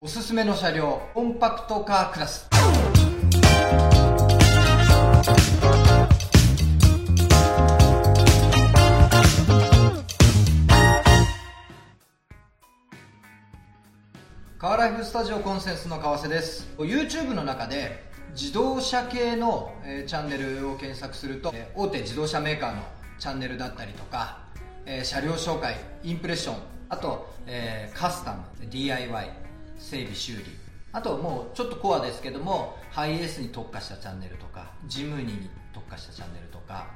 [0.00, 2.48] おすすめの車両コンパクトカークラス。
[14.56, 16.72] カーライフスタジオコンセンスの川瀬です。
[16.78, 18.04] YouTube の中で
[18.34, 22.82] 自動車系の、えーチャンネルを検索すると、えー大手自動車メーカーの
[23.18, 24.38] チャンネルだったりとか、
[24.86, 25.74] えー車両紹介
[26.04, 26.56] インプレッション
[26.88, 29.47] あと、えーカスタム DIY
[29.78, 30.44] 整備修理。
[30.92, 36.86] あともうちょっとコアですけどもハイエースに特化したチャンネルとかジムニーに特化したチャンネルとか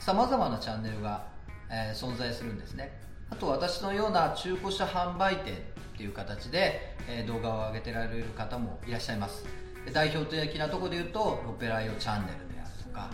[0.00, 1.26] さまざまなチャンネルが、
[1.70, 2.90] えー存在するんですね。
[3.30, 5.56] あと私のような中古車販売店っ
[5.96, 9.44] ていう形で、えー動画を上げてられる方もいらっしゃいます。
[9.92, 13.10] 代表的なとこで言うとロペライオチャンネルであるとか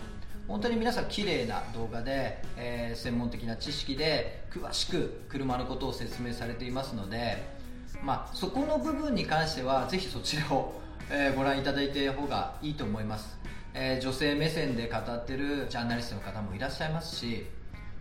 [0.47, 7.58] 本当に皆さん綺麗な動画で、えー専門的な知識で詳しく車のことを説明されていますので、
[8.03, 13.37] まあ、そこの部分に関してはぜひそちらを、えーご覧いただいた方がいいと思います、
[13.73, 17.45] えー女性目線で語ってるジャーナリストの方もいらっしゃいますし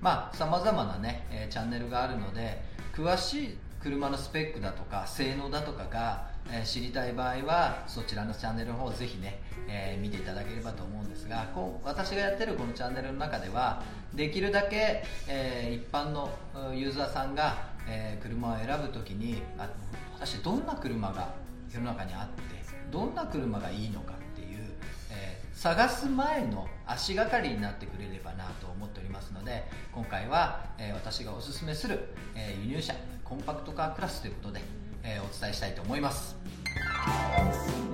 [0.00, 2.62] まあさまざまなね、えーチャンネルがあるので
[2.94, 13.82] 詳しい車のスペックだとか性能だとかが、えー知りたい場合はそちらのチャンネルの方をぜひね、えー見ていただければと思うんですがこう私がやってるこのチャンネルの中では
[14.14, 16.30] できるだけ、えー一般の
[16.74, 17.56] ユーザーさんが、
[17.89, 19.69] えー車を選ぶときにあ
[20.14, 21.33] 果たしてどんな車が
[21.70, 22.42] 世の中にあって
[22.91, 24.58] どんな車がいいのかっていう、
[25.11, 31.98] えー探す前の足がかりになってくれればなと思っておりますので今回は、えー私がおすすめする、
[32.36, 32.94] え輸入車
[33.25, 34.61] コンパクトカークラスということで、
[35.03, 36.36] えお伝えしたいと思います、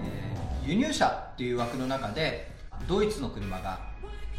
[0.02, 2.50] え輸入車っていう枠の中で
[2.86, 3.80] ドイツの車が、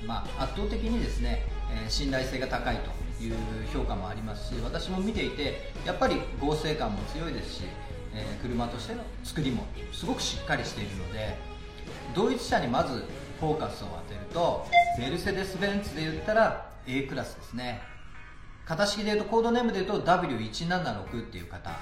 [0.06, 3.36] まあ、圧倒的にですね、え信頼性が高いという
[3.74, 7.62] 評価もありますし私も見ていてやっぱり合成感も強いですし、
[8.14, 11.38] えー車としての作りもすごくしっかりしているので
[12.16, 13.04] ドイツ車にまず
[13.40, 14.66] フォーカスを当てると
[15.00, 17.82] メルセデス・ベンツで言ったら A クラスですね。
[18.66, 21.78] 型式で言うとコードネームで言うと W176 っていう型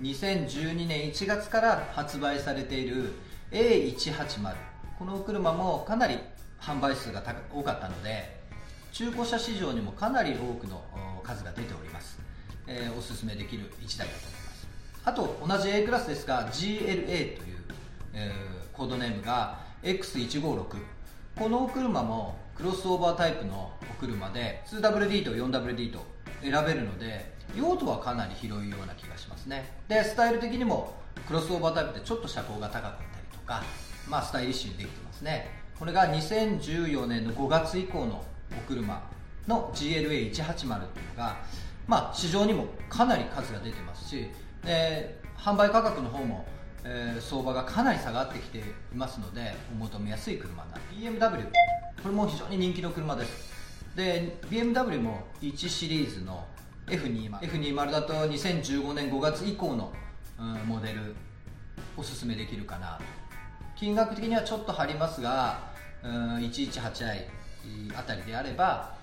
[0.00, 3.12] 2012年1月から発売されている
[3.50, 4.54] A180
[4.98, 6.18] この車もかなり
[6.60, 8.39] 販売数が多かったので
[9.00, 10.82] 中古車市場にもかなり多くの
[11.22, 12.20] 数が出ております、
[12.66, 14.68] えーおすすめできる1台だと思います。
[15.06, 17.58] あと同じ A クラスですが GLA という、
[18.12, 20.64] えーコードネームが X156
[21.38, 26.04] このお車もクロスオーバータイプのお車で 2WD と 4WD と
[26.42, 29.78] 選べるので用途はかなり広いような気がしますね。
[29.88, 30.92] でスタイル的にも
[31.26, 33.62] クロスオーバータイプってちょっと車高が高かったりとか
[34.10, 35.48] まあスタイリッシュにできてますね。
[35.78, 38.22] これが2014年の5月以降の
[38.56, 39.02] お車
[39.46, 40.78] の GLA180 っていうの
[41.16, 41.36] が
[41.86, 44.28] まあ市場にもかなり数が出てますし
[44.64, 46.46] で販売価格の方も
[46.84, 48.62] えー相場がかなり下がってきてい
[48.94, 50.82] ますのでお求めやすい車になる。
[51.20, 51.44] BMW
[52.02, 53.50] これも非常に人気の車です。
[53.94, 56.46] で BMW も1シリーズの
[56.86, 59.92] F20 F20 だと2015年5月以降の、
[60.38, 61.14] うんモデル
[61.96, 62.98] おすすめできるかな
[63.76, 65.70] 金額的にはちょっと張りますが、
[66.02, 67.26] うん、118i
[67.96, 68.94] あたりであれば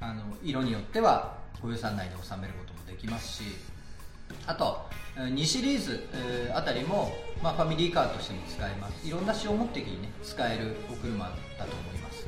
[0.00, 3.42] あの色によってはご予算内で収めることもできますし
[4.46, 6.08] あと2シリーズ
[6.54, 7.12] あたりも、
[7.42, 9.06] まあ、ファミリーカーとしても使えます。
[9.06, 12.26] いろんな使用目的に、ね、使えるお車だと思います。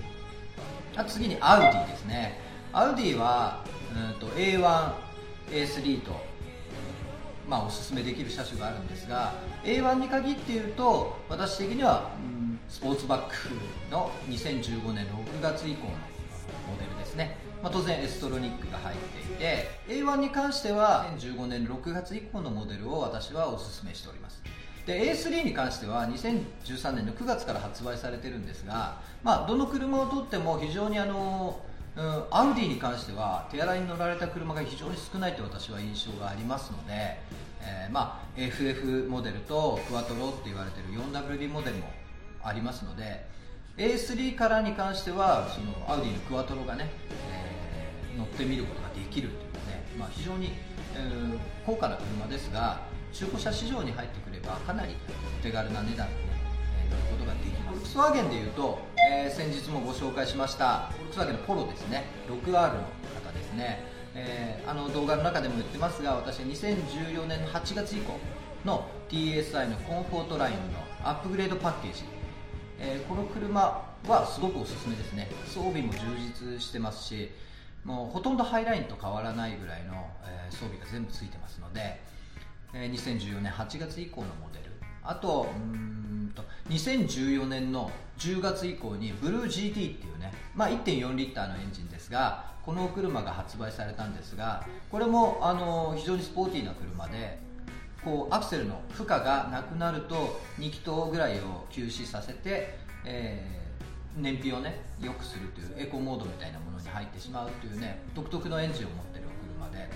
[0.96, 2.40] あ次にアウディですね。
[2.72, 6.30] アウディはうんと A1A3 と
[7.50, 9.34] まあ、おすすめできる車種があるんですが
[9.64, 13.34] A1 に限って言うと私的には、うんスポーツバック
[13.90, 15.90] の2015年6月以降の
[16.68, 24.40] モデルですね、まあ、当然エストロニックが入っていて A1 に関しては2015年6月以降のモデルを私はおすすめしております。
[24.86, 31.60] で A3 に関しては2013年の9月から発売されてるんですが、まあ、どの車をとっても非常にあの
[31.96, 37.18] うん、アウディに関しては手洗いに乗られた車が非常に少ないと私は印象がありますので、
[37.60, 41.90] えーまあ、FF モデルとクワトロって言われてる 4WD モデルも
[42.44, 43.24] ありますので
[43.76, 46.90] A3 からに関してはそのアウディのクワトロがね、
[47.32, 47.50] えー
[48.18, 50.52] 乗ってみることができるというね、まあ、非常に、
[50.94, 52.80] えー高価な車ですが
[53.12, 54.94] 中古車市場に入ってくればかなり
[55.40, 56.30] お手軽な値段で、ね
[56.90, 57.62] 乗ることができます。
[57.62, 58.78] フォルクスワーゲンでいうと、
[59.10, 62.04] えー先日もご紹介しましたフォルクスワーゲンのポロですね。
[62.28, 63.84] 6R の方ですね、
[64.14, 68.18] えーあの動画の中でも言ってますが私は2014年の8月以降
[68.64, 70.60] の TSI のコンフォートラインの
[71.04, 72.02] アップグレードパッケージ
[72.80, 75.28] えーこの車はすごくおすすめですね。
[75.46, 77.30] 装備も充実してますし
[77.84, 82.00] もうほとんどハイラインと変わらないぐらいの、えー装備が全部ついてますので
[82.74, 84.70] え2014年8月以降のモデル。
[85.02, 97.38] あとうんと2014年の10月以降にブルー GT っていうね、まあ、1.4リッターのエンジンですがこの車が発売されたんですがこれもあの非常にスポーティーな車で
[98.04, 109.90] こうアクセルの負荷がなくなると2気筒ぐらいを休止させて、えー、燃費をね良くするというエコモードみたいなものに入ってしまうというね独特のエンジンを持ってるお車で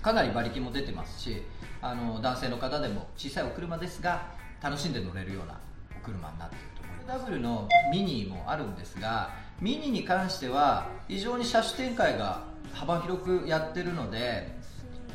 [0.00, 1.42] かなり馬力も出てますし
[1.82, 4.30] あの男性の方でも小さいお車ですが
[4.62, 5.58] 楽しんで乗れるような
[6.00, 7.30] お車になっていると思います。
[7.30, 9.30] W のミニもあるんですが
[9.60, 14.54] ミニに関しては非常に車種展開が幅広くやってるので、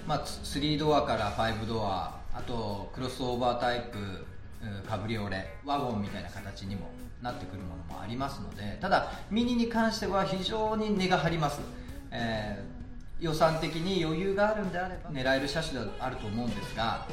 [0.08, 4.26] まあ、3ドアから5ドアあとクロスオーバータイプ
[4.88, 6.90] カブリオレワゴンみたいな形にも
[7.22, 11.62] なってくるものもありますのでただミニに関しては非常に値が張ります、
[12.12, 17.08] えー、予算的に余裕があるんであれば狙える車種であると思うんですが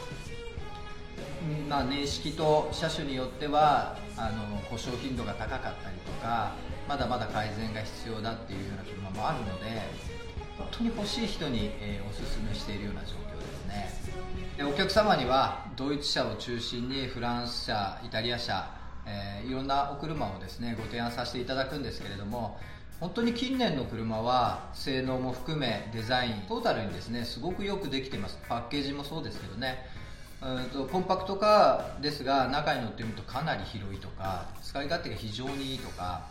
[1.68, 6.52] まあ、年式と車種によってはあの故障頻度が高かったりとか
[6.88, 10.17] まだまだ改善が必要だっていうような車もあるので
[10.58, 13.90] 本当に欲しい人に、えー、おすすめしているような状況ですね。
[14.56, 18.68] でお客様にはドイツ車を中心にフランス車イタリア車、
[19.06, 22.58] えー、いろんなお車をですねご提案させていただくんですけれども
[22.98, 28.38] 本当に近年の車は性能も含めデザイントータルにですねすごくよくできてます。
[28.48, 29.86] パッケージもそうですけどね。
[30.40, 36.26] うんとコンパクトカーですが中に乗ってみるとかなり広いとか使い勝手が非常にいいとか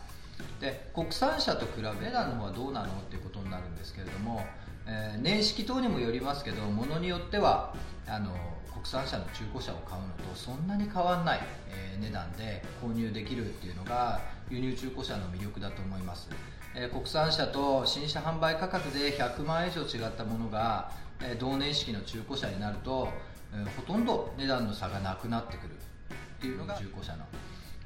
[0.60, 4.44] で国産車と比べ値段のはどうなのっていうことになるんですけれども、
[4.86, 7.74] えー、年式等にもよりますけどものによっては
[8.08, 8.34] あの
[8.72, 14.20] 国産車の中古車を買うのとそんなに変わらない、えー、値段で購入できるっていうのが
[14.50, 16.28] 輸入中古車の魅力だと思います、
[16.74, 20.90] えー、国産車と新車販売価格で100万円以上違ったものが、
[21.20, 23.08] え同年式の中古車になると、
[23.52, 27.24] えほとんど値段の差がなくなってくるっていうのが中古車の、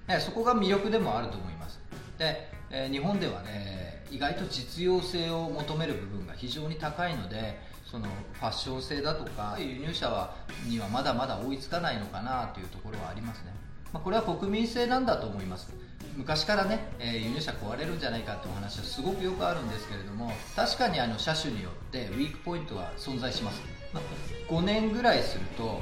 [0.09, 1.82] えそこが魅力でもあると思います。
[2.23, 7.59] で、えー、日本ではね意外と実用性を求める部分が非常に高いので
[7.91, 10.37] そのファッション性だとか輸入車は
[10.67, 13.53] にはまだまだ追いつかないのかなというところはありますね、
[13.93, 15.73] まあ、これは国民性なんだと思います。
[16.17, 23.63] 昔からね、えー、輸入車壊れるんじゃないかってお話はすごくよくあるんですけれども確かにあの車種によってウィークポイントは存在します、
[23.95, 25.81] まあ、5年ぐらいすると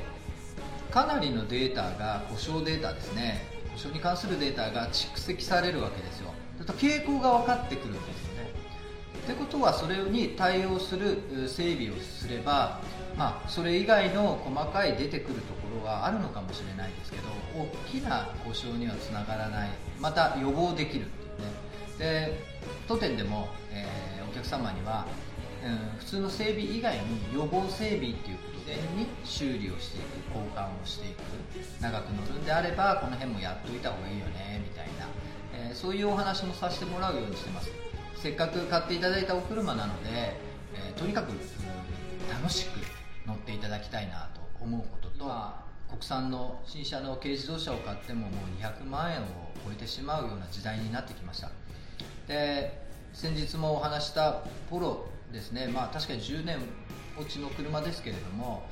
[0.93, 6.33] かなりのデータが故障データですね書に関するデータが蓄積されるわけですよ
[6.79, 8.51] 傾向が分かってくるんですよね
[9.25, 12.81] ってことはそれに対応する整備をすれば、
[13.17, 19.71] まあ、それ以外の細かい出てくるところはあるのかもしれないですけど大きな故障にはつながらない
[20.01, 22.45] また予防できるっていうねで
[22.89, 25.07] 当店でも、えー、お客様には、
[25.65, 27.03] うん、普通の整備以外に
[27.35, 31.21] 予防整備っていうことでに修理をしていく交換をしていく
[31.81, 35.09] 長く乗るんであればこの辺もやっといた方がいいよねみたいな、
[35.55, 37.71] えー、そういうお話もさせてもらうようにしてます。
[38.17, 40.11] せっかく買っていただいたお車なので、
[40.75, 41.33] えー、とにかく、
[42.31, 42.79] 楽しく
[43.27, 49.25] 乗っていただきたいなと思うこととは国産の新車の軽自動車を買ってももう200万円を
[49.65, 51.51] 超えてしまうような時代になってきました。
[52.29, 52.79] で
[53.13, 55.67] 先日もお話したポロですね。
[55.67, 56.59] まあ確かに10年
[57.19, 58.69] 落ちの車ですけれども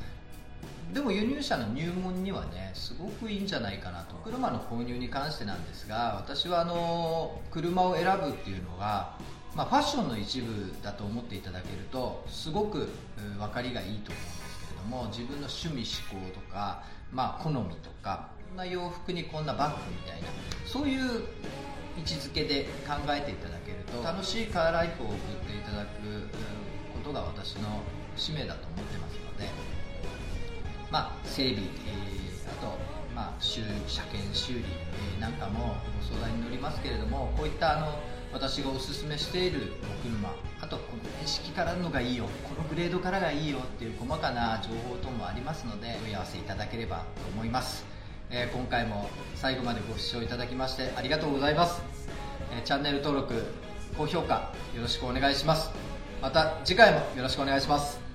[0.93, 4.17] でも輸入車の入門にはねすごくいいんじゃないかなと。
[4.25, 9.17] 車の購入に関してなんですが私はあの車を選ぶっていうのが、
[9.55, 12.89] まあ、ファッションの一部だと思っていただけるとすごく
[13.39, 20.29] 分かりがいいと思うんですけれども自分の趣味思考とか、まあ、好みとかこんな洋服にこんなバッグみたいな
[20.67, 21.23] そういう
[21.99, 26.29] 位置づけで考えていただけると楽しいカーライフを送っていただく
[26.95, 27.83] ことが私の
[28.17, 29.49] 使命だと思ってますので
[30.91, 32.79] まあ、整備、えー、あと、
[33.15, 33.63] まあ、車
[34.05, 37.99] 検修理、えー、なんかもご相談に乗りますけれどもこういったあの
[38.33, 47.05] 私がおすすめしているお車あとこの年式からのがいいよこのグレードからがいいよっていう細かな情報等もありますので問い合わせいただければと
[47.35, 47.85] 思います、
[48.31, 51.83] えー、今回も最後までご視聴いただきましてありがとうございます、
[52.53, 53.35] えー、チャンネル登録
[53.97, 55.71] 高評価よろしくお願いします。
[56.23, 58.08] また次回もよろしくお願いします。